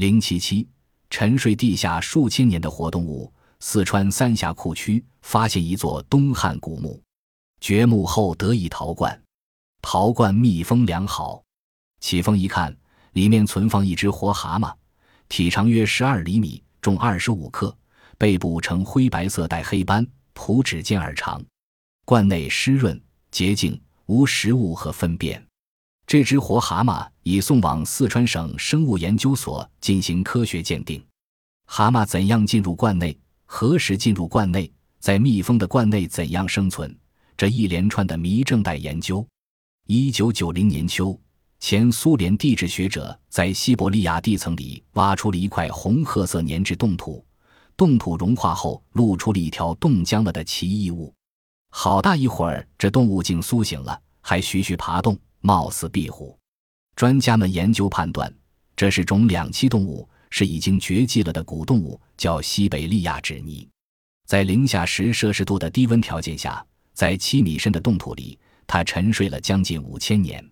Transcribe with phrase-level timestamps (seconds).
[0.00, 0.66] 零七七，
[1.10, 3.30] 沉睡地下数千年的活动物。
[3.58, 6.98] 四川三峡库区发现一座东汉古墓，
[7.60, 9.22] 掘墓后得以陶罐，
[9.82, 11.42] 陶罐密封良好。
[12.00, 12.74] 启封一看，
[13.12, 14.72] 里面存放一只活蛤蟆，
[15.28, 17.76] 体长约十二厘米，重二十五克，
[18.16, 21.44] 背部呈灰白色带黑斑，蹼指尖耳长。
[22.06, 22.98] 罐内湿润
[23.30, 25.46] 洁净，无食物和粪便。
[26.10, 31.00] 这只活蛤蟆已送往四川省生物研究所进行科学鉴定。
[31.66, 33.16] 蛤蟆怎样进入罐内？
[33.46, 34.68] 何时进入罐内？
[34.98, 36.92] 在密封的罐内怎样生存？
[37.36, 39.24] 这一连串的谜正待研究。
[39.86, 41.16] 一九九零年秋，
[41.60, 47.24] 前苏联地质学者在西伯利亚地层里挖出了一块红褐色粘质冻土，
[47.76, 51.14] 冻土融化后露出了一条冻僵了的奇异物。
[51.70, 56.38] 好大一会儿，这动物竟苏醒了，还徐徐爬动，貌似壁虎。
[56.96, 58.32] 专家们研究判断，
[58.76, 60.08] 这是种两栖动物。
[60.32, 63.68] 是已经绝迹了的古动物，叫西北利亚纸泥，
[64.28, 70.48] 在零下十摄氏度的低温条件下，在七米深的冻土里，它沉睡了将近五千年。